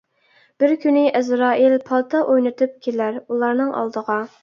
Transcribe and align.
بىر 0.63 0.73
كۈنى 0.85 1.03
ئەزرائىل 1.19 1.77
پالتا 1.91 2.25
ئوينىتىپ 2.31 2.77
كېلەر 2.89 3.25
ئۇلارنىڭ 3.25 3.75
ئالدىغا. 3.79 4.23